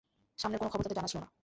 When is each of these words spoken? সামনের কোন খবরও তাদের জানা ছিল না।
সামনের 0.39 0.59
কোন 0.59 0.67
খবরও 0.67 0.83
তাদের 0.83 0.97
জানা 0.97 1.07
ছিল 1.07 1.19
না। 1.19 1.29